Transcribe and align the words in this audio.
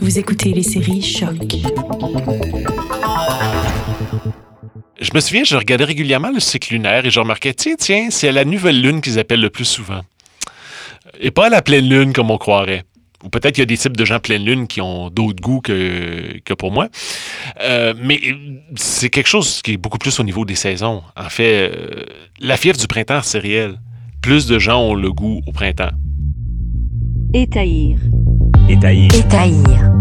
Vous 0.00 0.18
écoutez 0.18 0.52
les 0.52 0.62
séries 0.62 1.02
Choc. 1.02 1.36
Je 5.00 5.10
me 5.14 5.20
souviens, 5.20 5.44
je 5.44 5.56
regardais 5.56 5.84
régulièrement 5.84 6.30
le 6.30 6.40
cycle 6.40 6.72
lunaire 6.72 7.04
et 7.04 7.10
je 7.10 7.20
remarquais, 7.20 7.54
tiens, 7.54 7.74
tiens, 7.78 8.08
c'est 8.10 8.28
à 8.28 8.32
la 8.32 8.44
nouvelle 8.44 8.80
lune 8.80 9.00
qu'ils 9.00 9.18
appellent 9.18 9.40
le 9.40 9.50
plus 9.50 9.64
souvent. 9.64 10.00
Et 11.20 11.30
pas 11.30 11.46
à 11.46 11.48
la 11.50 11.62
pleine 11.62 11.88
lune 11.88 12.12
comme 12.12 12.30
on 12.30 12.38
croirait. 12.38 12.84
Ou 13.24 13.28
peut-être 13.28 13.54
qu'il 13.54 13.62
y 13.62 13.64
a 13.64 13.66
des 13.66 13.76
types 13.76 13.96
de 13.96 14.04
gens 14.04 14.20
pleine 14.20 14.44
lune 14.44 14.66
qui 14.66 14.80
ont 14.80 15.10
d'autres 15.10 15.40
goûts 15.40 15.60
que, 15.60 16.38
que 16.44 16.54
pour 16.54 16.70
moi. 16.70 16.88
Euh, 17.60 17.94
mais 18.00 18.20
c'est 18.76 19.10
quelque 19.10 19.28
chose 19.28 19.62
qui 19.62 19.72
est 19.72 19.76
beaucoup 19.76 19.98
plus 19.98 20.18
au 20.20 20.24
niveau 20.24 20.44
des 20.44 20.56
saisons. 20.56 21.02
En 21.16 21.28
fait, 21.28 21.70
euh, 21.70 22.04
la 22.40 22.56
fièvre 22.56 22.78
du 22.78 22.86
printemps, 22.86 23.22
c'est 23.22 23.38
réel. 23.38 23.78
Plus 24.22 24.46
de 24.46 24.58
gens 24.58 24.80
ont 24.80 24.94
le 24.94 25.12
goût 25.12 25.40
au 25.46 25.52
printemps. 25.52 25.92
Étaïr. 27.32 27.98
Étaïr. 28.68 29.14
Étaïr. 29.14 29.92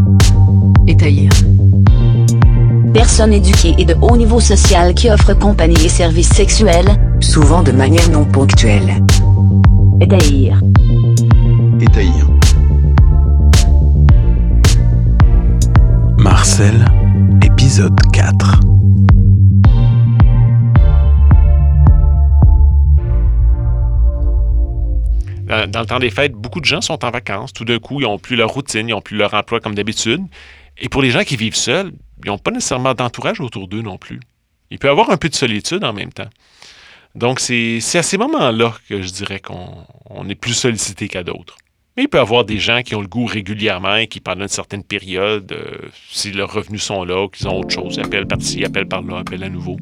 Étaïr. 0.87 1.29
Personne 2.93 3.33
éduquée 3.33 3.75
et 3.77 3.85
de 3.85 3.95
haut 4.01 4.15
niveau 4.15 4.39
social 4.39 4.93
qui 4.93 5.09
offre 5.09 5.33
compagnie 5.33 5.85
et 5.85 5.89
services 5.89 6.29
sexuels. 6.29 6.95
Souvent 7.19 7.61
de 7.61 7.71
manière 7.73 8.09
non 8.09 8.23
ponctuelle. 8.23 9.03
Étaïr. 9.99 10.61
Étaïr. 11.81 12.27
Marcel, 16.17 16.85
épisode 17.43 17.99
4. 18.13 18.72
Dans, 25.53 25.69
dans 25.69 25.79
le 25.81 25.85
temps 25.85 25.99
des 25.99 26.09
fêtes, 26.09 26.33
beaucoup 26.33 26.59
de 26.59 26.65
gens 26.65 26.81
sont 26.81 27.03
en 27.05 27.11
vacances. 27.11 27.53
Tout 27.53 27.65
d'un 27.65 27.79
coup, 27.79 27.99
ils 27.99 28.03
n'ont 28.03 28.19
plus 28.19 28.35
leur 28.35 28.49
routine, 28.49 28.87
ils 28.87 28.91
n'ont 28.91 29.01
plus 29.01 29.17
leur 29.17 29.33
emploi 29.33 29.59
comme 29.59 29.75
d'habitude. 29.75 30.21
Et 30.77 30.89
pour 30.89 31.01
les 31.01 31.11
gens 31.11 31.23
qui 31.23 31.35
vivent 31.35 31.55
seuls, 31.55 31.91
ils 32.23 32.29
n'ont 32.29 32.37
pas 32.37 32.51
nécessairement 32.51 32.93
d'entourage 32.93 33.39
autour 33.39 33.67
d'eux 33.67 33.81
non 33.81 33.97
plus. 33.97 34.19
Il 34.71 34.79
peut 34.79 34.87
y 34.87 34.91
avoir 34.91 35.11
un 35.11 35.17
peu 35.17 35.29
de 35.29 35.35
solitude 35.35 35.83
en 35.83 35.93
même 35.93 36.11
temps. 36.11 36.29
Donc, 37.15 37.39
c'est 37.39 37.77
à 37.93 38.03
ces 38.03 38.17
moments-là 38.17 38.73
que 38.89 39.01
je 39.01 39.11
dirais 39.11 39.39
qu'on 39.39 39.85
on 40.09 40.27
est 40.29 40.35
plus 40.35 40.53
sollicité 40.53 41.07
qu'à 41.07 41.23
d'autres. 41.23 41.57
Mais 41.95 42.03
il 42.03 42.07
peut 42.07 42.17
y 42.17 42.21
avoir 42.21 42.43
des 42.43 42.57
gens 42.57 42.81
qui 42.81 42.95
ont 42.95 43.01
le 43.01 43.07
goût 43.07 43.27
régulièrement 43.27 43.97
et 43.97 44.07
qui, 44.07 44.19
pendant 44.19 44.41
une 44.41 44.47
certaine 44.47 44.83
période, 44.83 45.51
euh, 45.51 45.89
si 46.09 46.31
leurs 46.31 46.51
revenus 46.51 46.81
sont 46.81 47.03
là, 47.03 47.27
qu'ils 47.27 47.47
ont 47.47 47.59
autre 47.59 47.69
chose, 47.69 47.99
appellent 47.99 48.25
par-ci, 48.25 48.65
appellent 48.65 48.87
par-là, 48.87 49.19
appellent 49.19 49.43
à 49.43 49.49
nouveau. 49.49 49.77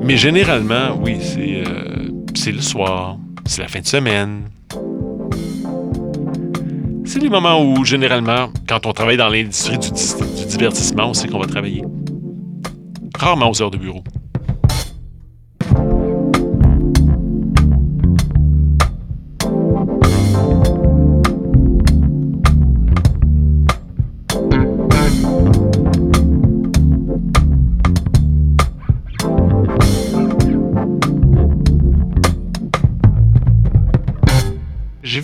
Mais 0.00 0.16
généralement, 0.16 0.96
oui, 0.98 1.18
c'est 1.20 1.64
euh, 1.66 2.08
c'est 2.34 2.52
le 2.52 2.62
soir, 2.62 3.18
c'est 3.46 3.62
la 3.62 3.68
fin 3.68 3.80
de 3.80 3.86
semaine. 3.86 4.50
C'est 7.04 7.20
les 7.20 7.28
moments 7.28 7.62
où, 7.62 7.84
généralement, 7.84 8.50
quand 8.68 8.86
on 8.86 8.92
travaille 8.92 9.16
dans 9.16 9.28
l'industrie 9.28 9.78
du, 9.78 9.90
du 9.90 10.46
divertissement, 10.46 11.10
on 11.10 11.14
sait 11.14 11.28
qu'on 11.28 11.38
va 11.38 11.46
travailler. 11.46 11.84
Rarement 13.16 13.50
aux 13.50 13.62
heures 13.62 13.70
de 13.70 13.78
bureau. 13.78 14.02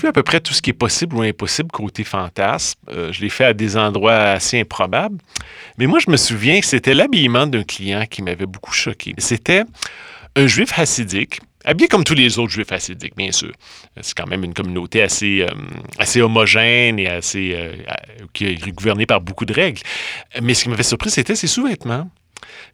Vu 0.01 0.09
à 0.09 0.13
peu 0.13 0.23
près 0.23 0.41
tout 0.41 0.53
ce 0.53 0.63
qui 0.63 0.71
est 0.71 0.75
possible 0.75 1.17
ou 1.17 1.23
impossible 1.23 1.71
côté 1.71 2.05
fantasme. 2.05 2.79
Euh, 2.89 3.13
je 3.13 3.21
l'ai 3.21 3.29
fait 3.29 3.45
à 3.45 3.53
des 3.53 3.77
endroits 3.77 4.15
assez 4.15 4.61
improbables. 4.61 5.19
Mais 5.79 5.87
moi, 5.87 5.99
je 6.05 6.11
me 6.11 6.17
souviens 6.17 6.61
que 6.61 6.67
c'était 6.67 6.95
l'habillement 6.95 7.47
d'un 7.47 7.63
client 7.63 8.05
qui 8.09 8.23
m'avait 8.23 8.47
beaucoup 8.47 8.73
choqué. 8.73 9.15
C'était 9.19 9.65
un 10.37 10.47
juif 10.47 10.79
hassidique, 10.79 11.41
habillé 11.65 11.89
comme 11.89 12.05
tous 12.05 12.15
les 12.15 12.39
autres 12.39 12.53
juifs 12.53 12.73
hassidiques, 12.73 13.17
bien 13.17 13.33
sûr. 13.33 13.53
C'est 14.01 14.17
quand 14.17 14.27
même 14.27 14.45
une 14.45 14.55
communauté 14.55 15.03
assez, 15.03 15.43
euh, 15.43 15.49
assez 15.99 16.23
homogène 16.23 16.99
et 16.99 17.09
assez, 17.09 17.53
euh, 17.55 17.75
qui 18.33 18.47
est 18.47 18.71
gouvernée 18.73 19.07
par 19.07 19.21
beaucoup 19.21 19.45
de 19.45 19.53
règles. 19.53 19.81
Mais 20.41 20.55
ce 20.55 20.65
qui 20.65 20.71
m'avait 20.71 20.83
surpris, 20.83 21.11
c'était 21.11 21.37
ses 21.37 21.47
sous-vêtements. 21.47 22.09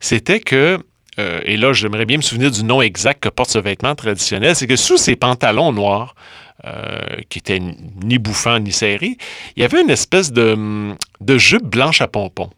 C'était 0.00 0.40
que 0.40 0.78
et 1.46 1.56
là, 1.56 1.72
j'aimerais 1.72 2.04
bien 2.04 2.18
me 2.18 2.22
souvenir 2.22 2.50
du 2.50 2.62
nom 2.62 2.82
exact 2.82 3.22
que 3.22 3.30
porte 3.30 3.48
ce 3.48 3.58
vêtement 3.58 3.94
traditionnel, 3.94 4.54
c'est 4.54 4.66
que 4.66 4.76
sous 4.76 4.98
ses 4.98 5.16
pantalons 5.16 5.72
noirs, 5.72 6.14
qui 7.28 7.38
étaient 7.38 7.60
ni 7.60 8.18
bouffants 8.18 8.58
ni 8.58 8.72
serrés, 8.72 9.18
il 9.56 9.62
y 9.62 9.64
avait 9.64 9.82
une 9.82 9.90
espèce 9.90 10.32
de, 10.32 10.94
de 11.20 11.38
jupe 11.38 11.66
blanche 11.66 12.00
à 12.00 12.08
pompons. 12.08 12.50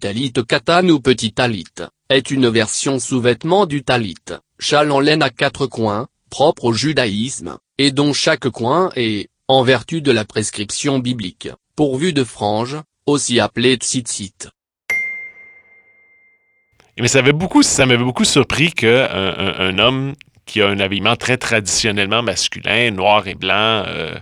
Talit 0.00 0.32
katan 0.32 0.88
ou 0.88 1.00
petit 1.00 1.32
talit, 1.32 1.64
est 2.08 2.30
une 2.30 2.48
version 2.48 2.98
sous-vêtement 2.98 3.66
du 3.66 3.82
talit, 3.82 4.14
châle 4.58 4.92
en 4.92 5.00
laine 5.00 5.22
à 5.22 5.30
quatre 5.30 5.66
coins, 5.66 6.06
propre 6.30 6.66
au 6.66 6.72
judaïsme, 6.72 7.56
et 7.78 7.90
dont 7.90 8.12
chaque 8.12 8.48
coin 8.50 8.90
est, 8.94 9.28
en 9.48 9.62
vertu 9.62 10.02
de 10.02 10.12
la 10.12 10.24
prescription 10.24 10.98
biblique, 10.98 11.48
pourvu 11.76 12.12
de 12.12 12.24
franges, 12.24 12.76
aussi 13.06 13.40
appelées 13.40 13.76
tzitzit. 13.76 14.48
Mais 16.98 17.08
ça 17.08 17.18
avait 17.18 17.32
beaucoup, 17.32 17.62
ça 17.62 17.86
m'avait 17.86 18.02
beaucoup 18.02 18.24
surpris 18.24 18.72
qu'un 18.72 19.06
un, 19.10 19.54
un 19.58 19.78
homme 19.78 20.14
qui 20.46 20.62
a 20.62 20.68
un 20.68 20.80
habillement 20.80 21.16
très 21.16 21.36
traditionnellement 21.36 22.22
masculin, 22.22 22.90
noir 22.90 23.26
et 23.26 23.34
blanc, 23.34 23.84
euh, 23.86 24.14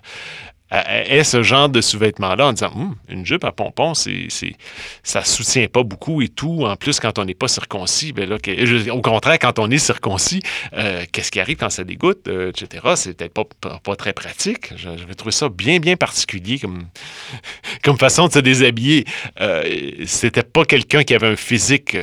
ait 0.70 1.24
ce 1.24 1.42
genre 1.42 1.68
de 1.68 1.80
sous-vêtements-là 1.80 2.48
en 2.48 2.52
disant 2.52 2.72
Hum, 2.74 2.96
une 3.08 3.24
jupe 3.24 3.44
à 3.44 3.52
pompons, 3.52 3.94
c'est, 3.94 4.26
c'est, 4.28 4.54
ça 5.02 5.24
soutient 5.24 5.66
pas 5.68 5.82
beaucoup 5.82 6.22
et 6.22 6.28
tout. 6.28 6.64
En 6.64 6.76
plus, 6.76 7.00
quand 7.00 7.18
on 7.18 7.24
n'est 7.24 7.34
pas 7.34 7.48
circoncis, 7.48 8.12
ben 8.12 8.32
au 8.32 9.00
contraire, 9.00 9.38
quand 9.38 9.58
on 9.58 9.70
est 9.70 9.78
circoncis, 9.78 10.42
euh, 10.72 11.04
qu'est-ce 11.12 11.30
qui 11.30 11.40
arrive 11.40 11.56
quand 11.56 11.70
ça 11.70 11.84
dégoûte, 11.84 12.28
euh, 12.28 12.50
etc. 12.50 12.82
C'est 12.96 13.16
peut-être 13.16 13.34
pas, 13.82 13.96
très 13.96 14.12
pratique. 14.12 14.72
J'avais 14.76 15.14
trouvé 15.14 15.32
ça 15.32 15.48
bien, 15.48 15.78
bien 15.78 15.96
particulier 15.96 16.58
comme, 17.82 17.98
façon 17.98 18.26
de 18.26 18.32
se 18.32 18.38
déshabiller. 18.40 19.04
Euh, 19.40 19.62
c'était 20.06 20.42
pas 20.42 20.64
quelqu'un 20.64 21.04
qui 21.04 21.14
avait 21.14 21.28
un 21.28 21.36
physique 21.36 21.96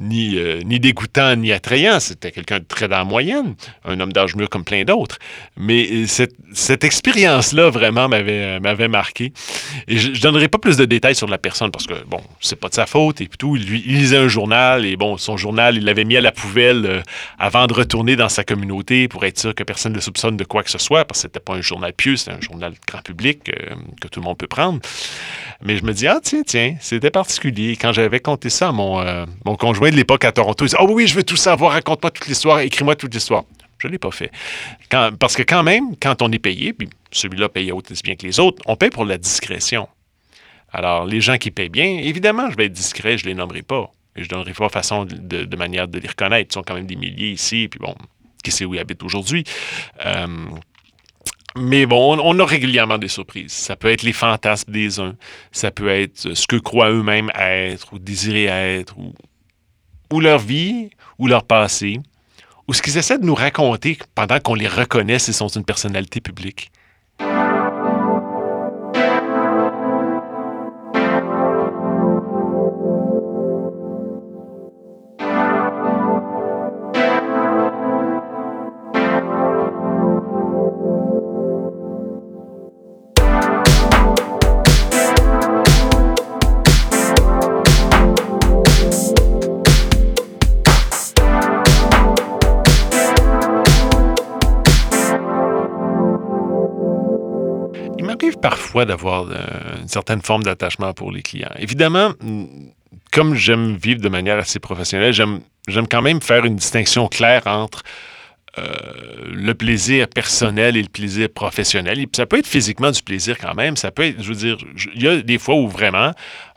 ni, 0.00 0.36
euh, 0.36 0.60
ni 0.64 0.80
dégoûtant 0.80 1.36
ni 1.36 1.52
attrayant. 1.52 2.00
C'était 2.00 2.30
quelqu'un 2.30 2.58
de 2.58 2.64
très 2.64 2.88
dans 2.88 2.98
la 2.98 3.04
moyenne, 3.04 3.54
un 3.84 4.00
homme 4.00 4.12
d'âge 4.12 4.34
mûr 4.34 4.48
comme 4.48 4.64
plein 4.64 4.84
d'autres. 4.84 5.18
Mais 5.56 5.86
euh, 5.90 6.06
cette, 6.06 6.34
cette 6.52 6.84
expérience-là 6.84 7.70
vraiment 7.70 8.08
m'avait, 8.08 8.56
euh, 8.56 8.60
m'avait 8.60 8.88
marqué. 8.88 9.32
Et 9.88 9.98
je, 9.98 10.14
je 10.14 10.22
donnerai 10.22 10.48
pas 10.48 10.58
plus 10.58 10.76
de 10.76 10.84
détails 10.84 11.14
sur 11.14 11.28
la 11.28 11.38
personne 11.38 11.70
parce 11.70 11.86
que, 11.86 11.94
bon, 12.06 12.20
c'est 12.40 12.58
pas 12.58 12.68
de 12.68 12.74
sa 12.74 12.86
faute 12.86 13.20
et 13.20 13.28
tout. 13.28 13.56
Il, 13.56 13.62
il 13.86 13.98
lisait 13.98 14.18
un 14.18 14.28
journal 14.28 14.86
et, 14.86 14.96
bon, 14.96 15.16
son 15.16 15.36
journal, 15.36 15.76
il 15.76 15.84
l'avait 15.84 16.04
mis 16.04 16.16
à 16.16 16.20
la 16.20 16.32
poubelle 16.32 17.02
avant 17.38 17.66
de 17.66 17.74
retourner 17.74 18.16
dans 18.16 18.28
sa 18.28 18.44
communauté 18.44 19.08
pour 19.08 19.24
être 19.24 19.38
sûr 19.38 19.54
que 19.54 19.62
personne 19.62 19.92
ne 19.92 19.96
le 19.96 20.02
soupçonne 20.02 20.36
de 20.36 20.44
quoi 20.44 20.62
que 20.62 20.70
ce 20.70 20.78
soit 20.78 21.04
parce 21.04 21.20
que 21.20 21.28
c'était 21.28 21.40
pas 21.40 21.54
un 21.54 21.60
journal 21.60 21.92
pieux, 21.92 22.16
c'était 22.16 22.36
un 22.36 22.40
journal 22.40 22.72
grand 22.86 23.02
public 23.02 23.50
que 24.00 24.08
tout 24.08 24.20
le 24.20 24.24
monde 24.24 24.38
peut 24.38 24.46
prendre. 24.46 24.80
Mais 25.62 25.76
je 25.76 25.84
me 25.84 25.92
dis, 25.92 26.06
ah 26.06 26.20
tiens, 26.22 26.42
tiens, 26.46 26.76
c'était 26.80 27.10
particulier. 27.10 27.76
Quand 27.76 27.92
j'avais 27.92 28.20
conté 28.20 28.50
ça 28.50 28.68
à 28.68 28.72
mon, 28.72 29.26
mon 29.44 29.56
conjoint 29.74 29.90
de 29.90 29.96
l'époque 29.96 30.24
à 30.24 30.30
Toronto, 30.30 30.64
il 30.64 30.68
dit, 30.68 30.76
ah 30.78 30.84
oui, 30.84 31.08
je 31.08 31.14
veux 31.14 31.24
tout 31.24 31.36
savoir, 31.36 31.72
raconte-moi 31.72 32.12
toute 32.12 32.28
l'histoire, 32.28 32.60
écris-moi 32.60 32.94
toute 32.94 33.12
l'histoire. 33.12 33.42
Je 33.78 33.88
ne 33.88 33.92
l'ai 33.92 33.98
pas 33.98 34.12
fait. 34.12 34.30
Parce 35.18 35.34
que 35.34 35.42
quand 35.42 35.64
même, 35.64 35.96
quand 36.00 36.22
on 36.22 36.30
est 36.30 36.38
payé, 36.38 36.72
puis 36.72 36.88
celui-là 37.10 37.48
paye 37.48 37.72
aussi 37.72 38.02
bien 38.04 38.14
que 38.14 38.24
les 38.24 38.38
autres, 38.38 38.62
on 38.66 38.76
paye 38.76 38.90
pour 38.90 39.04
la 39.04 39.18
discrétion. 39.18 39.88
Alors, 40.72 41.06
les 41.06 41.20
gens 41.20 41.38
qui 41.38 41.50
payent 41.50 41.68
bien, 41.68 41.84
évidemment, 41.84 42.50
je 42.50 42.56
vais 42.56 42.66
être 42.66 42.72
discret, 42.72 43.18
je 43.18 43.24
ne 43.24 43.30
les 43.30 43.34
nommerai 43.34 43.62
pas. 43.62 43.90
Et 44.16 44.22
je 44.22 44.28
ne 44.28 44.30
donnerai 44.30 44.52
pas 44.52 44.68
façon 44.68 45.04
de, 45.04 45.44
de 45.44 45.56
manière 45.56 45.88
de 45.88 45.98
les 45.98 46.08
reconnaître. 46.08 46.50
Ils 46.50 46.54
sont 46.54 46.62
quand 46.62 46.74
même 46.74 46.86
des 46.86 46.96
milliers 46.96 47.32
ici, 47.32 47.66
puis 47.68 47.80
bon, 47.80 47.96
qui 48.44 48.52
sait 48.52 48.64
où 48.64 48.74
ils 48.74 48.80
habitent 48.80 49.02
aujourd'hui. 49.02 49.42
Euh, 50.06 50.46
mais 51.56 51.84
bon, 51.86 52.16
on, 52.16 52.36
on 52.36 52.38
a 52.38 52.46
régulièrement 52.46 52.98
des 52.98 53.08
surprises. 53.08 53.52
Ça 53.52 53.74
peut 53.74 53.90
être 53.90 54.02
les 54.02 54.12
fantasmes 54.12 54.70
des 54.70 55.00
uns, 55.00 55.16
ça 55.50 55.72
peut 55.72 55.88
être 55.88 56.34
ce 56.34 56.46
que 56.46 56.56
croient 56.56 56.90
eux-mêmes 56.90 57.30
être 57.36 57.92
ou 57.92 57.98
désirer 57.98 58.44
être, 58.44 58.96
ou, 58.98 59.14
ou 60.14 60.20
leur 60.20 60.38
vie, 60.38 60.90
ou 61.18 61.26
leur 61.26 61.42
passé, 61.42 61.98
ou 62.68 62.72
ce 62.72 62.80
qu'ils 62.80 62.96
essaient 62.98 63.18
de 63.18 63.26
nous 63.26 63.34
raconter 63.34 63.98
pendant 64.14 64.38
qu'on 64.38 64.54
les 64.54 64.68
reconnaît 64.68 65.18
s'ils 65.18 65.34
sont 65.34 65.48
une 65.48 65.64
personnalité 65.64 66.20
publique. 66.20 66.70
D'avoir 98.86 99.26
euh, 99.28 99.36
une 99.80 99.88
certaine 99.88 100.22
forme 100.22 100.42
d'attachement 100.42 100.92
pour 100.92 101.12
les 101.12 101.22
clients. 101.22 101.52
Évidemment, 101.58 102.12
comme 103.12 103.34
j'aime 103.34 103.76
vivre 103.76 104.00
de 104.00 104.08
manière 104.08 104.38
assez 104.38 104.58
professionnelle, 104.58 105.12
j'aime 105.12 105.88
quand 105.88 106.02
même 106.02 106.20
faire 106.20 106.44
une 106.44 106.56
distinction 106.56 107.08
claire 107.08 107.42
entre 107.46 107.82
le 108.56 109.52
plaisir 109.54 110.08
personnel 110.08 110.76
et 110.76 110.82
le 110.82 110.88
plaisir 110.88 111.28
professionnel. 111.28 112.06
Ça 112.14 112.26
peut 112.26 112.38
être 112.38 112.46
physiquement 112.46 112.90
du 112.90 113.02
plaisir 113.02 113.36
quand 113.38 113.54
même. 113.54 113.76
Ça 113.76 113.90
peut 113.90 114.14
je 114.18 114.28
veux 114.28 114.34
dire, 114.34 114.56
il 114.94 115.02
y 115.02 115.08
a 115.08 115.20
des 115.22 115.38
fois 115.38 115.54
où 115.56 115.68
vraiment, 115.68 116.12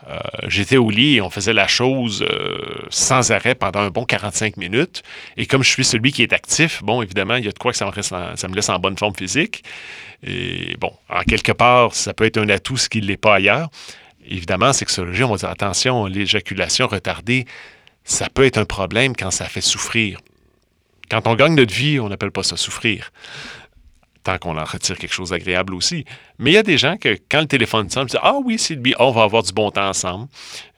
euh, 0.08 0.18
j'étais 0.46 0.76
au 0.76 0.90
lit 0.90 1.16
et 1.16 1.20
on 1.20 1.30
faisait 1.30 1.52
la 1.52 1.66
chose 1.66 2.24
euh, 2.28 2.58
sans 2.88 3.30
arrêt 3.30 3.54
pendant 3.54 3.80
un 3.80 3.90
bon 3.90 4.04
45 4.04 4.56
minutes. 4.56 5.02
Et 5.36 5.46
comme 5.46 5.62
je 5.62 5.70
suis 5.70 5.84
celui 5.84 6.12
qui 6.12 6.22
est 6.22 6.32
actif, 6.32 6.82
bon, 6.82 7.02
évidemment, 7.02 7.36
il 7.36 7.44
y 7.44 7.48
a 7.48 7.52
de 7.52 7.58
quoi 7.58 7.72
que 7.72 7.78
ça 7.78 7.86
me, 7.86 8.54
laisse 8.54 8.68
en 8.68 8.78
bonne 8.78 8.96
forme 8.96 9.14
physique. 9.14 9.64
Et 10.22 10.76
bon, 10.78 10.92
en 11.08 11.22
quelque 11.22 11.52
part, 11.52 11.94
ça 11.94 12.14
peut 12.14 12.24
être 12.24 12.38
un 12.38 12.48
atout, 12.48 12.76
ce 12.76 12.88
qui 12.88 13.00
ne 13.00 13.06
l'est 13.06 13.16
pas 13.16 13.34
ailleurs. 13.34 13.68
Évidemment, 14.26 14.72
sexologie, 14.72 15.24
on 15.24 15.32
va 15.32 15.36
dire 15.36 15.50
attention, 15.50 16.06
l'éjaculation 16.06 16.86
retardée, 16.86 17.46
ça 18.04 18.28
peut 18.32 18.44
être 18.44 18.58
un 18.58 18.64
problème 18.64 19.14
quand 19.16 19.30
ça 19.30 19.46
fait 19.46 19.60
souffrir. 19.60 20.20
Quand 21.10 21.26
on 21.26 21.34
gagne 21.34 21.54
notre 21.54 21.74
vie, 21.74 22.00
on 22.00 22.08
n'appelle 22.08 22.30
pas 22.30 22.42
ça 22.42 22.56
souffrir. 22.56 23.10
Tant 24.24 24.36
qu'on 24.38 24.58
en 24.58 24.64
retire 24.64 24.98
quelque 24.98 25.12
chose 25.12 25.30
d'agréable 25.30 25.74
aussi. 25.74 26.04
Mais 26.38 26.50
il 26.50 26.54
y 26.54 26.58
a 26.58 26.62
des 26.62 26.76
gens 26.76 26.96
que, 26.96 27.16
quand 27.30 27.40
le 27.40 27.46
téléphone 27.46 27.88
sonne, 27.88 28.04
ils 28.04 28.10
disent 28.10 28.20
Ah 28.22 28.36
oui, 28.44 28.60
lui, 28.82 28.94
on 28.98 29.10
va 29.10 29.22
avoir 29.22 29.42
du 29.42 29.52
bon 29.52 29.70
temps 29.70 29.88
ensemble. 29.88 30.28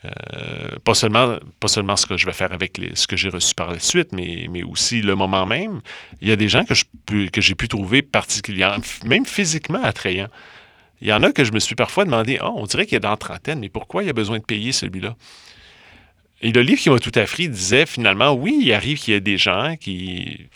Euh, 0.04 0.78
pas, 0.84 0.94
seulement, 0.94 1.36
pas 1.58 1.68
seulement 1.68 1.96
ce 1.96 2.06
que 2.06 2.16
je 2.16 2.26
vais 2.26 2.32
faire 2.32 2.52
avec 2.52 2.80
ce 2.94 3.06
que 3.06 3.16
j'ai 3.16 3.28
reçu 3.28 3.54
par 3.54 3.72
la 3.72 3.80
suite, 3.80 4.12
mais, 4.12 4.62
aussi 4.62 5.02
le 5.02 5.16
moment 5.16 5.46
même. 5.46 5.80
Il 6.20 6.28
y 6.28 6.32
a 6.32 6.36
des 6.36 6.48
gens 6.48 6.64
que, 6.64 7.28
que 7.28 7.40
j'ai 7.40 7.54
pu 7.54 7.66
trouver 7.66 8.02
particulièrement, 8.02 8.84
même 9.04 9.26
physiquement 9.26 9.82
attrayants. 9.82 10.28
Il 11.00 11.08
y 11.08 11.12
en 11.12 11.22
a 11.22 11.32
que 11.32 11.44
je 11.44 11.52
me 11.52 11.58
suis 11.58 11.74
parfois 11.74 12.04
demandé, 12.04 12.38
oh, 12.42 12.52
on 12.56 12.66
dirait 12.66 12.86
qu'il 12.86 12.96
est 12.96 13.00
dans 13.00 13.10
la 13.10 13.16
trentaine, 13.16 13.60
mais 13.60 13.70
pourquoi 13.70 14.04
il 14.04 14.10
a 14.10 14.12
besoin 14.12 14.38
de 14.38 14.44
payer 14.44 14.72
celui-là? 14.72 15.16
Et 16.42 16.52
le 16.52 16.62
livre 16.62 16.80
qui 16.80 16.88
m'a 16.88 16.98
tout 16.98 17.12
appris 17.16 17.48
disait 17.48 17.86
finalement, 17.86 18.32
oui, 18.32 18.58
il 18.62 18.72
arrive 18.72 18.98
qu'il 18.98 19.12
y 19.12 19.16
ait 19.16 19.20
des 19.20 19.36
gens 19.36 19.76
qui 19.78 20.48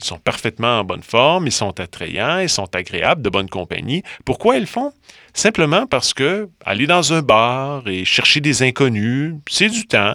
sont 0.00 0.18
parfaitement 0.18 0.80
en 0.80 0.84
bonne 0.84 1.02
forme, 1.02 1.46
ils 1.46 1.52
sont 1.52 1.80
attrayants, 1.80 2.40
ils 2.40 2.48
sont 2.48 2.68
agréables, 2.74 3.22
de 3.22 3.30
bonne 3.30 3.48
compagnie. 3.48 4.02
Pourquoi 4.24 4.56
ils 4.56 4.60
le 4.60 4.66
font? 4.66 4.92
Simplement 5.32 5.86
parce 5.86 6.12
que 6.12 6.48
aller 6.64 6.86
dans 6.86 7.12
un 7.12 7.22
bar 7.22 7.88
et 7.88 8.04
chercher 8.04 8.40
des 8.40 8.62
inconnus, 8.62 9.34
c'est 9.48 9.70
du 9.70 9.86
temps, 9.86 10.14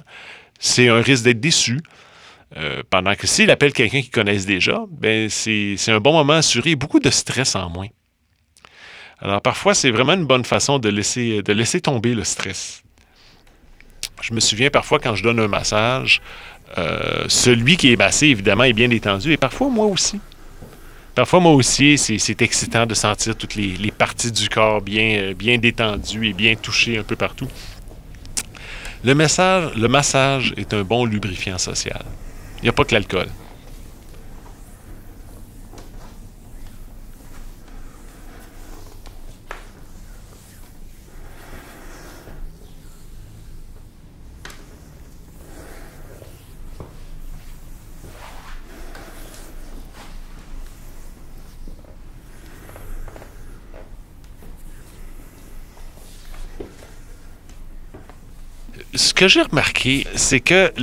c'est 0.60 0.90
un 0.90 1.02
risque 1.02 1.24
d'être 1.24 1.40
déçu. 1.40 1.80
Euh, 2.56 2.84
pendant 2.92 3.16
que 3.16 3.26
s'il 3.26 3.50
appelle 3.50 3.74
quelqu'un 3.74 4.02
qu'ils 4.02 4.12
connaissent 4.12 4.46
déjà, 4.46 4.86
ben 4.92 5.28
c'est 5.28 5.76
un 5.88 6.00
bon 6.00 6.14
moment 6.14 6.34
assuré, 6.34 6.76
beaucoup 6.76 7.00
de 7.00 7.10
stress 7.10 7.56
en 7.56 7.68
moins. 7.70 7.88
Alors 9.18 9.42
parfois, 9.42 9.74
c'est 9.74 9.90
vraiment 9.90 10.14
une 10.14 10.28
bonne 10.28 10.46
façon 10.46 10.78
de 10.78 10.90
laisser 10.90 11.82
tomber 11.82 12.14
le 12.14 12.24
stress. 12.24 12.83
Je 14.24 14.34
me 14.34 14.40
souviens 14.40 14.70
parfois 14.70 15.00
quand 15.00 15.16
je 15.16 15.24
donne 15.24 15.42
un 15.42 15.50
massage, 15.50 16.22
euh, 16.78 17.26
celui 17.28 17.76
qui 17.76 17.92
est 17.92 17.98
massé, 17.98 18.28
évidemment, 18.28 18.64
est 18.64 18.72
bien 18.72 18.88
détendu, 18.88 19.34
et 19.34 19.38
parfois 19.38 19.68
moi 19.68 19.86
aussi. 19.86 20.22
Parfois, 21.14 21.42
moi 21.42 21.52
aussi, 21.52 21.98
c'est 21.98 22.42
excitant 22.42 22.88
de 22.88 22.94
sentir 22.96 23.36
toutes 23.36 23.54
les, 23.56 23.92
parties 23.92 24.32
du 24.32 24.50
corps 24.50 24.82
bien, 24.82 25.18
euh, 25.18 25.34
bien 25.34 25.58
détendues 25.58 26.30
et 26.30 26.34
bien 26.34 26.56
touchées 26.56 26.98
un 26.98 27.04
peu 27.04 27.18
partout. 27.18 27.50
Le, 29.04 29.14
le 29.14 29.88
massage 29.88 30.54
est 30.56 30.74
un 30.74 30.84
bon 30.84 31.06
lubrifiant 31.06 31.58
social. 31.58 32.02
Il 32.60 32.64
n'y 32.64 32.70
a 32.70 32.74
pas 32.74 32.86
que 32.86 32.96
l'alcool. 32.96 33.28
ce 58.96 59.13
que 59.24 59.30
j'ai 59.30 59.42
remarqué, 59.42 60.06
c'est 60.16 60.42
que 60.42 60.74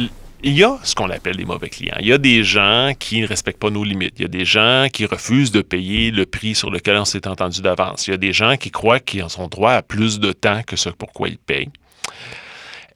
il 0.43 0.55
y 0.55 0.65
a 0.65 0.79
ce 0.83 0.95
qu'on 0.95 1.11
appelle 1.11 1.37
des 1.37 1.45
mauvais 1.45 1.69
clients. 1.69 1.99
Il 2.01 2.07
y 2.07 2.13
a 2.15 2.17
des 2.17 2.43
gens 2.43 2.93
qui 2.99 3.21
ne 3.21 3.27
respectent 3.27 3.61
pas 3.61 3.69
nos 3.69 3.85
limites. 3.85 4.15
Il 4.17 4.23
y 4.23 4.25
a 4.25 4.29
des 4.29 4.47
gens 4.47 4.87
qui 4.91 5.05
refusent 5.05 5.53
de 5.53 5.61
payer 5.61 6.11
le 6.11 6.25
prix 6.25 6.55
sur 6.55 6.71
lequel 6.71 6.97
on 6.97 7.05
s'est 7.05 7.29
entendu 7.29 7.61
d'avance. 7.61 8.07
Il 8.07 8.13
y 8.13 8.15
a 8.15 8.17
des 8.17 8.33
gens 8.33 8.57
qui 8.57 8.71
croient 8.71 8.99
qu'ils 8.99 9.27
ont 9.39 9.49
droit 9.49 9.73
à 9.73 9.83
plus 9.83 10.21
de 10.21 10.33
temps 10.33 10.63
que 10.63 10.77
ce 10.77 10.89
pourquoi 10.89 11.29
ils 11.29 11.37
payent. 11.37 11.69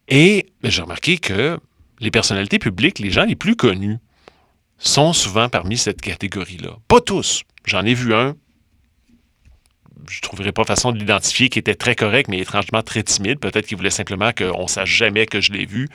Et 0.08 0.46
j'ai 0.62 0.80
remarqué 0.80 1.18
que 1.18 1.60
les 2.00 2.10
personnalités 2.10 2.58
publiques, 2.58 2.98
les 2.98 3.10
gens 3.10 3.26
les 3.26 3.36
plus 3.36 3.54
connus, 3.54 3.98
sont 4.78 5.12
souvent 5.12 5.50
parmi 5.50 5.76
cette 5.76 6.00
catégorie-là. 6.00 6.78
Pas 6.88 7.02
tous. 7.02 7.42
J'en 7.66 7.84
ai 7.84 7.92
vu 7.92 8.14
un 8.14 8.34
je 10.08 10.18
ne 10.18 10.22
trouverais 10.22 10.52
pas 10.52 10.64
façon 10.64 10.92
de 10.92 10.98
l'identifier, 10.98 11.48
qui 11.48 11.58
était 11.58 11.74
très 11.74 11.94
correct, 11.94 12.28
mais 12.28 12.38
étrangement 12.38 12.82
très 12.82 13.02
timide. 13.02 13.38
Peut-être 13.38 13.66
qu'il 13.66 13.76
voulait 13.76 13.90
simplement 13.90 14.32
qu'on 14.32 14.62
ne 14.62 14.68
sache 14.68 14.90
jamais 14.90 15.26
que 15.26 15.40
je 15.40 15.52
l'ai 15.52 15.66
vu. 15.66 15.88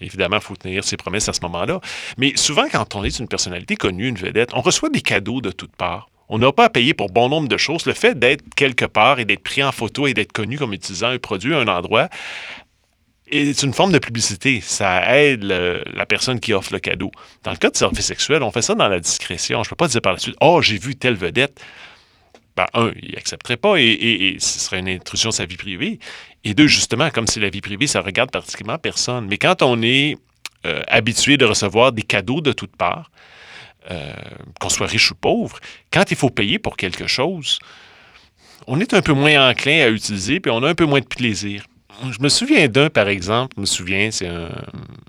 évidemment, 0.00 0.36
il 0.36 0.42
faut 0.42 0.56
tenir 0.56 0.84
ses 0.84 0.96
promesses 0.96 1.28
à 1.28 1.32
ce 1.32 1.40
moment-là. 1.42 1.80
Mais 2.16 2.32
souvent, 2.36 2.68
quand 2.70 2.94
on 2.94 3.04
est 3.04 3.18
une 3.18 3.28
personnalité 3.28 3.76
connue, 3.76 4.08
une 4.08 4.16
vedette, 4.16 4.50
on 4.54 4.60
reçoit 4.60 4.90
des 4.90 5.00
cadeaux 5.00 5.40
de 5.40 5.50
toutes 5.50 5.76
parts. 5.76 6.08
On 6.28 6.38
n'a 6.38 6.52
pas 6.52 6.66
à 6.66 6.70
payer 6.70 6.92
pour 6.92 7.08
bon 7.08 7.28
nombre 7.28 7.48
de 7.48 7.56
choses. 7.56 7.86
Le 7.86 7.94
fait 7.94 8.18
d'être 8.18 8.44
quelque 8.54 8.84
part 8.84 9.18
et 9.18 9.24
d'être 9.24 9.42
pris 9.42 9.62
en 9.62 9.72
photo 9.72 10.06
et 10.06 10.14
d'être 10.14 10.32
connu 10.32 10.58
comme 10.58 10.74
utilisant 10.74 11.08
un 11.08 11.18
produit 11.18 11.54
à 11.54 11.58
un 11.58 11.68
endroit, 11.68 12.08
c'est 13.30 13.62
une 13.62 13.72
forme 13.72 13.92
de 13.92 13.98
publicité. 13.98 14.60
Ça 14.60 15.16
aide 15.16 15.44
la 15.44 16.06
personne 16.06 16.40
qui 16.40 16.52
offre 16.52 16.72
le 16.72 16.80
cadeau. 16.80 17.10
Dans 17.44 17.50
le 17.50 17.56
cas 17.56 17.70
de 17.70 17.76
service 17.76 18.04
sexuel, 18.04 18.42
on 18.42 18.50
fait 18.50 18.62
ça 18.62 18.74
dans 18.74 18.88
la 18.88 19.00
discrétion. 19.00 19.62
Je 19.62 19.68
ne 19.68 19.70
peux 19.70 19.76
pas 19.76 19.88
dire 19.88 20.02
par 20.02 20.12
la 20.12 20.18
suite, 20.18 20.36
oh, 20.40 20.60
j'ai 20.62 20.78
vu 20.78 20.96
telle 20.96 21.14
vedette. 21.14 21.60
Ben, 22.58 22.66
un, 22.74 22.90
il 23.00 23.12
n'accepterait 23.14 23.56
pas 23.56 23.76
et, 23.76 24.36
ce 24.40 24.58
serait 24.58 24.80
une 24.80 24.88
intrusion 24.88 25.30
de 25.30 25.34
sa 25.34 25.46
vie 25.46 25.56
privée. 25.56 26.00
Et 26.42 26.54
deux, 26.54 26.66
justement, 26.66 27.08
comme 27.10 27.28
c'est 27.28 27.38
la 27.38 27.50
vie 27.50 27.60
privée, 27.60 27.86
ça 27.86 28.00
regarde 28.00 28.32
pratiquement 28.32 28.78
personne. 28.78 29.28
Mais 29.28 29.38
quand 29.38 29.62
on 29.62 29.80
est 29.80 30.16
euh, 30.66 30.82
habitué 30.88 31.36
de 31.36 31.44
recevoir 31.44 31.92
des 31.92 32.02
cadeaux 32.02 32.40
de 32.40 32.50
toutes 32.50 32.74
parts, 32.74 33.12
euh, 33.92 34.12
qu'on 34.58 34.70
soit 34.70 34.88
riche 34.88 35.12
ou 35.12 35.14
pauvre, 35.14 35.60
quand 35.92 36.10
il 36.10 36.16
faut 36.16 36.30
payer 36.30 36.58
pour 36.58 36.76
quelque 36.76 37.06
chose, 37.06 37.60
on 38.66 38.80
est 38.80 38.92
un 38.92 39.02
peu 39.02 39.12
moins 39.12 39.50
enclin 39.50 39.84
à 39.84 39.88
utiliser, 39.88 40.40
puis 40.40 40.50
on 40.50 40.64
a 40.64 40.68
un 40.68 40.74
peu 40.74 40.84
moins 40.84 41.00
de 41.00 41.06
plaisir 41.06 41.64
je 42.12 42.22
me 42.22 42.28
souviens 42.28 42.68
d'un, 42.68 42.90
par 42.90 43.08
exemple, 43.08 43.54
je 43.56 43.60
me 43.60 43.66
souviens, 43.66 44.10
c'est 44.10 44.28
un, 44.28 44.50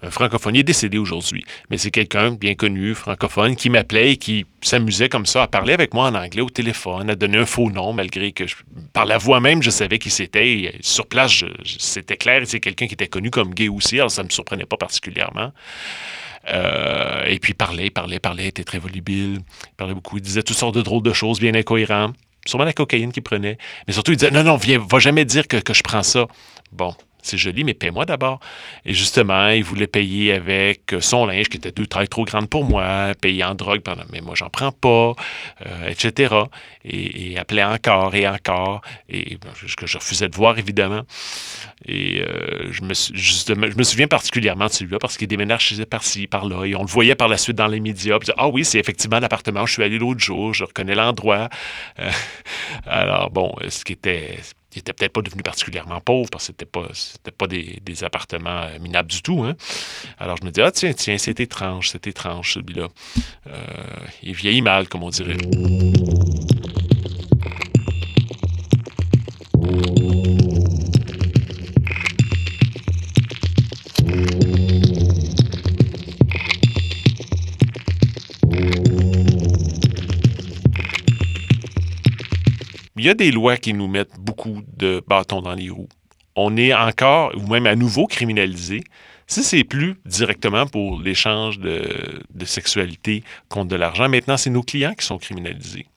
francophone, 0.09 0.55
il 0.55 0.59
est 0.59 0.63
décédé 0.63 0.97
aujourd'hui, 0.97 1.43
mais 1.69 1.77
c'est 1.77 1.91
quelqu'un 1.91 2.31
bien 2.31 2.55
connu, 2.55 2.95
francophone, 2.95 3.55
qui 3.55 3.69
m'appelait 3.69 4.13
et 4.13 4.17
qui 4.17 4.45
s'amusait 4.61 5.09
comme 5.09 5.25
ça 5.25 5.43
à 5.43 5.47
parler 5.47 5.73
avec 5.73 5.93
moi 5.93 6.07
en 6.07 6.15
anglais 6.15 6.41
au 6.41 6.49
téléphone, 6.49 7.09
à 7.09 7.15
donner 7.15 7.37
un 7.37 7.45
faux 7.45 7.69
nom, 7.69 7.93
malgré 7.93 8.31
que 8.31 8.45
par 8.93 9.05
la 9.05 9.17
voix 9.17 9.39
même, 9.39 9.61
je 9.61 9.69
savais 9.69 9.99
qui 9.99 10.09
c'était. 10.09 10.75
Sur 10.81 11.07
place, 11.07 11.43
c'était 11.65 12.17
clair, 12.17 12.41
c'est 12.45 12.59
quelqu'un 12.59 12.87
qui 12.87 12.93
était 12.93 13.07
connu 13.07 13.29
comme 13.29 13.53
gay 13.53 13.67
aussi, 13.67 13.97
alors 13.97 14.11
ça 14.11 14.21
ne 14.21 14.27
me 14.27 14.31
surprenait 14.31 14.65
pas 14.65 14.77
particulièrement. 14.77 15.51
Euh, 16.47 17.25
et 17.25 17.39
puis 17.39 17.53
parlait, 17.53 17.89
parlait, 17.89 18.19
parlait, 18.19 18.47
était 18.47 18.63
très 18.63 18.79
volubile, 18.79 19.39
il 19.39 19.75
parlait 19.75 19.93
beaucoup, 19.93 20.17
il 20.17 20.23
disait 20.23 20.43
toutes 20.43 20.57
sortes 20.57 20.75
de 20.75 20.81
drôles 20.81 21.03
de 21.03 21.13
choses 21.13 21.39
bien 21.39 21.53
incohérentes 21.53 22.15
sûrement 22.47 22.63
la 22.63 22.73
cocaïne 22.73 23.11
qu'il 23.11 23.21
prenait. 23.21 23.57
Mais 23.85 23.93
surtout, 23.93 24.11
il 24.11 24.17
disait 24.17 24.31
Non, 24.31 24.43
non, 24.43 24.55
viens, 24.55 24.79
va 24.79 24.97
jamais 24.97 25.25
dire 25.25 25.47
que 25.47 25.57
je 25.71 25.83
prends 25.83 26.01
ça. 26.01 26.25
Bon, 26.71 26.95
c'est 27.21 27.37
joli, 27.37 27.63
mais 27.63 27.73
paie-moi 27.73 28.05
d'abord. 28.05 28.39
Et 28.85 28.93
justement, 28.93 29.49
il 29.49 29.63
voulait 29.63 29.87
payer 29.87 30.33
avec 30.33 30.95
son 30.99 31.25
linge 31.25 31.49
qui 31.49 31.57
était 31.57 31.71
deux 31.71 31.85
tailles 31.85 32.07
trop 32.07 32.25
grande 32.25 32.49
pour 32.49 32.63
moi, 32.63 33.13
payer 33.19 33.43
en 33.43 33.55
drogue, 33.55 33.81
mais 34.11 34.21
moi, 34.21 34.35
j'en 34.35 34.49
prends 34.49 34.71
pas, 34.71 35.13
euh, 35.65 35.89
etc. 35.89 36.35
Et, 36.85 37.37
appelait 37.37 37.63
encore 37.63 38.15
et 38.15 38.27
encore, 38.27 38.81
et 39.07 39.37
que 39.77 39.87
je 39.87 39.97
refusais 39.97 40.27
de 40.27 40.35
voir, 40.35 40.57
évidemment. 40.57 41.03
Et 41.85 42.21
euh, 42.21 42.71
je, 42.71 42.83
me, 42.83 43.83
souviens 43.83 44.07
particulièrement 44.07 44.65
de 44.65 44.71
celui-là 44.71 44.99
parce 44.99 45.17
qu'il 45.17 45.27
déménage 45.27 45.83
par-ci, 45.85 46.27
par-là, 46.27 46.65
et 46.65 46.75
on 46.75 46.81
le 46.81 46.89
voyait 46.89 47.15
par 47.15 47.27
la 47.27 47.37
suite 47.37 47.55
dans 47.55 47.67
les 47.67 47.79
médias. 47.79 48.17
ah 48.37 48.47
oui, 48.49 48.65
c'est 48.65 48.79
effectivement 48.79 49.19
l'appartement 49.19 49.61
où 49.61 49.67
je 49.67 49.73
suis 49.73 49.83
allé 49.83 49.97
l'autre 49.97 50.19
jour, 50.19 50.53
je 50.53 50.63
reconnais 50.65 50.95
l'endroit. 50.95 51.49
Euh, 51.99 52.09
alors, 52.85 53.29
bon, 53.31 53.55
ce 53.67 53.83
qui 53.85 53.93
était 53.93 54.39
il 54.73 54.77
n'était 54.77 54.93
peut-être 54.93 55.13
pas 55.13 55.21
devenu 55.21 55.41
particulièrement 55.41 55.99
pauvre 55.99 56.29
parce 56.29 56.47
que 56.47 56.53
c'était 56.53 56.65
pas 56.65 56.87
pas 57.37 57.47
des, 57.47 58.03
appartements 58.03 58.63
euh, 58.63 58.79
minables 58.79 59.09
du 59.09 59.21
tout. 59.21 59.43
Hein. 59.43 59.55
Alors 60.19 60.37
je 60.37 60.45
me 60.45 60.51
dis 60.51 60.61
ah 60.61 60.71
tiens 60.71 60.93
tiens 60.93 61.17
c'est 61.17 61.39
étrange 61.39 61.89
c'est 61.89 62.05
étrange 62.07 62.53
celui-là. 62.53 62.87
Euh, 63.47 63.57
il 64.23 64.33
vieillit 64.33 64.61
mal 64.61 64.87
comme 64.87 65.03
on 65.03 65.09
dirait. 65.09 65.37
Il 82.99 83.05
y 83.05 83.09
a 83.09 83.13
des 83.13 83.31
lois 83.31 83.55
qui 83.55 83.73
nous 83.73 83.87
mettent 83.87 84.19
beaucoup 84.19 84.61
de 84.75 85.01
bâtons 85.07 85.41
dans 85.41 85.53
les 85.53 85.69
roues. 85.69 85.87
On 86.35 86.57
est 86.57 86.73
encore, 86.73 87.31
ou 87.35 87.47
même 87.47 87.65
à 87.65 87.75
nouveau, 87.75 88.07
criminalisé. 88.07 88.83
Si 89.25 89.41
c'est 89.41 89.63
plus 89.63 89.95
directement 90.05 90.67
pour 90.67 90.99
l'échange 90.99 91.59
de, 91.59 91.87
sexualité 92.43 93.23
contre 93.47 93.69
de 93.69 93.77
l'argent, 93.77 94.09
maintenant, 94.09 94.35
c'est 94.35 94.49
nos 94.49 94.63
clients 94.63 94.95
qui 94.95 95.05
sont 95.05 95.17
criminalisés. 95.17 95.87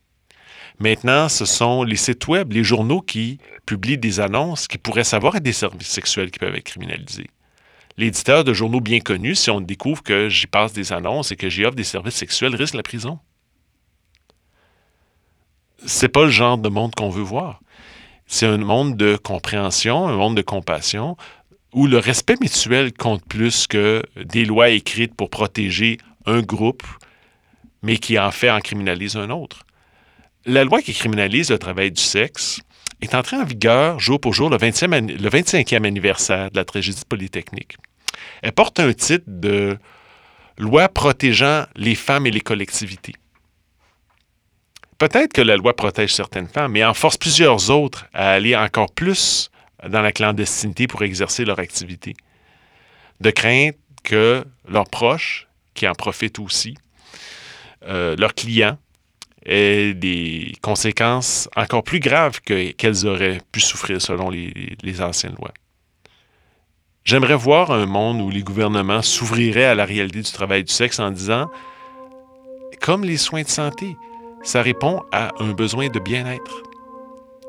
Maintenant, 0.79 1.29
ce 1.29 1.45
sont 1.45 1.83
les 1.83 1.97
sites 1.97 2.29
web, 2.29 2.53
les 2.53 2.63
journaux 2.63 3.01
qui 3.01 3.39
publient 3.67 3.99
des 3.99 4.21
annonces 4.21 4.69
qui 4.69 4.79
pourraient 4.79 5.03
savoir 5.03 5.35
être 5.35 5.43
des 5.43 5.53
services 5.53 5.89
sexuels 5.89 6.31
qui 6.31 6.39
peuvent 6.39 6.55
être 6.55 6.63
criminalisés. 6.63 7.31
L'éditeur 7.97 8.45
de 8.45 8.53
journaux 8.53 8.81
bien 8.81 9.01
connus, 9.01 9.35
si 9.35 9.51
on 9.51 9.61
découvre 9.61 10.05
que 10.05 10.29
j'y 10.29 10.47
passe 10.47 10.73
des 10.73 10.93
annonces 10.93 11.33
et 11.33 11.37
que 11.37 11.49
j'y 11.49 11.65
offre 11.65 11.75
des 11.75 11.85
services 11.85 12.15
sexuels, 12.15 12.55
risque 12.55 12.75
la 12.75 12.83
prison. 12.85 13.19
C'est 15.87 16.09
pas 16.09 16.25
le 16.25 16.31
genre 16.31 16.59
de 16.59 16.69
monde 16.69 16.95
qu'on 16.95 17.11
veut 17.11 17.23
voir. 17.23 17.61
C'est 18.27 18.47
un 18.47 18.59
monde 18.59 18.97
de 18.97 19.17
compréhension, 19.17 20.09
un 20.09 20.17
monde 20.17 20.37
de 20.37 20.43
compassion, 20.43 21.17
où 21.73 21.87
le 21.87 21.99
respect 21.99 22.37
mutuel 22.41 22.93
compte 22.93 23.25
plus 23.27 23.67
que 23.67 24.03
des 24.17 24.45
lois 24.45 24.71
écrites 24.71 25.15
pour 25.15 25.31
protéger 25.31 25.99
un 26.27 26.41
groupe, 26.41 26.85
mais 27.83 27.97
qui 27.97 28.19
en 28.19 28.31
fait 28.31 28.51
en 28.51 28.61
criminalise 28.61 29.17
un 29.17 29.31
autre. 29.31 29.65
La 30.45 30.65
loi 30.65 30.83
qui 30.83 30.93
criminalise 30.93 31.51
le 31.51 31.59
travail 31.59 31.91
du 31.91 32.03
sexe 32.03 32.61
est 33.01 33.15
entrée 33.15 33.37
en 33.37 33.45
vigueur 33.45 33.99
jour 34.01 34.21
pour 34.21 34.33
jour 34.33 34.51
le, 34.51 34.57
20e, 34.57 35.21
le 35.21 35.29
25e 35.29 35.87
anniversaire 35.87 36.51
de 36.51 36.57
la 36.57 36.65
tragédie 36.65 37.03
polytechnique. 37.09 37.77
Elle 38.43 38.53
porte 38.53 38.81
un 38.81 38.93
titre 38.93 39.25
de 39.27 39.79
loi 40.59 40.89
protégeant 40.89 41.67
les 41.77 41.95
femmes 41.95 42.27
et 42.27 42.31
les 42.31 42.41
collectivités. 42.41 43.15
Peut-être 45.03 45.33
que 45.33 45.43
la 45.43 45.57
loi 45.57 45.75
protège 45.75 46.15
certaines 46.15 46.47
femmes, 46.47 46.71
mais 46.71 46.85
en 46.85 46.95
force 46.95 47.17
plusieurs 47.17 47.71
autres 47.71 48.07
à 48.15 48.31
aller 48.31 48.55
encore 48.55 48.93
plus 48.93 49.51
dans 49.85 50.01
la 50.01 50.13
clandestinité 50.13 50.87
pour 50.87 51.03
exercer 51.03 51.45
leur 51.45 51.59
activité. 51.59 52.15
De 53.21 53.33
crainte 53.33 53.75
que 54.05 54.45
leurs 54.69 54.89
proches, 54.89 55.49
qui 55.75 55.89
en 55.89 55.95
profitent 55.95 56.39
aussi, 56.39 56.77
euh, 57.85 58.15
leurs 58.17 58.33
clients, 58.33 58.79
aient 59.45 59.93
des 59.93 60.53
conséquences 60.63 61.49
encore 61.57 61.83
plus 61.83 61.99
graves 61.99 62.41
qu'elles 62.41 63.05
auraient 63.05 63.41
pu 63.51 63.59
souffrir 63.59 64.01
selon 64.01 64.31
les, 64.31 64.77
les 64.85 65.03
anciennes 65.03 65.35
lois. 65.37 65.53
J'aimerais 67.05 67.35
voir 67.35 67.73
un 67.73 67.87
monde 67.87 68.21
où 68.21 68.31
les 68.31 68.45
gouvernements 68.45 69.03
s'ouvriraient 69.03 69.65
à 69.65 69.75
la 69.75 69.85
réalité 69.85 70.23
du 70.23 70.31
travail 70.31 70.63
du 70.63 70.73
sexe 70.73 71.01
en 71.01 71.11
disant, 71.11 71.51
comme 72.81 73.03
les 73.03 73.17
soins 73.17 73.43
de 73.43 73.49
santé, 73.49 73.97
ça 74.43 74.63
répond 74.63 75.03
à 75.13 75.31
un 75.41 75.53
besoin 75.53 75.89
de 75.89 75.99
bien-être, 75.99 76.63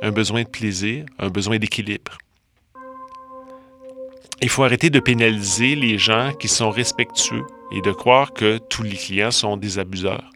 un 0.02 0.12
besoin 0.12 0.44
de 0.44 0.50
plaisir, 0.50 1.06
un 1.20 1.30
besoin 1.30 1.58
d'équilibre. 1.58 2.18
Il 4.42 4.50
faut 4.50 4.64
arrêter 4.64 4.90
de 4.90 5.00
pénaliser 5.00 5.76
les 5.76 5.98
gens 5.98 6.34
qui 6.34 6.48
sont 6.48 6.70
respectueux 6.70 7.46
et 7.72 7.82
de 7.82 7.92
croire 7.92 8.34
que 8.34 8.58
tous 8.58 8.84
les 8.84 8.98
clients 8.98 9.32
sont 9.32 9.58
des 9.58 9.80
abuseurs. 9.80 10.30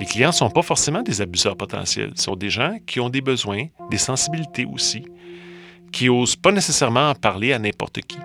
Les 0.00 0.06
clients 0.06 0.30
ne 0.30 0.34
sont 0.34 0.48
pas 0.50 0.62
forcément 0.62 1.02
des 1.02 1.20
abuseurs 1.20 1.56
potentiels. 1.56 2.12
Ce 2.16 2.24
sont 2.24 2.36
des 2.36 2.48
gens 2.48 2.78
qui 2.86 3.00
ont 3.00 3.10
des 3.10 3.20
besoins, 3.20 3.66
des 3.90 3.98
sensibilités 3.98 4.64
aussi, 4.64 5.04
qui 5.92 6.06
n'osent 6.06 6.36
pas 6.36 6.52
nécessairement 6.52 7.10
en 7.10 7.14
parler 7.14 7.52
à 7.52 7.58
n'importe 7.58 8.00
qui. 8.00 8.16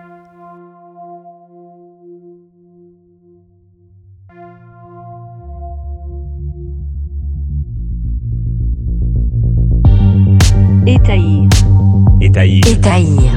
Étaillir. 12.86 13.32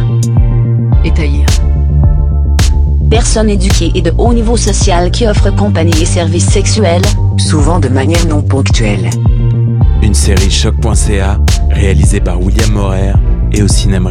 Étaillir. 1.02 1.06
Étaillir. 1.06 1.46
Personnes 3.10 3.48
éduquées 3.48 3.90
et 3.94 4.02
de 4.02 4.12
haut 4.18 4.34
niveau 4.34 4.58
social 4.58 5.10
qui 5.10 5.26
offrent 5.26 5.56
compagnie 5.56 6.02
et 6.02 6.04
services 6.04 6.50
sexuels. 6.50 7.00
Souvent 7.38 7.80
de 7.80 7.88
manière 7.88 8.26
non 8.26 8.42
ponctuelle. 8.42 9.08
Une 10.02 10.12
série 10.12 10.50
choc.ca 10.50 11.40
réalisée 11.70 12.20
par 12.20 12.42
William 12.42 12.72
Morer 12.72 13.14
et 13.50 13.62
au 13.62 13.68
cinéma. 13.68 14.10